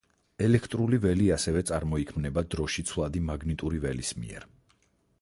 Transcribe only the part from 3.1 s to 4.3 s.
მაგნიტური ველის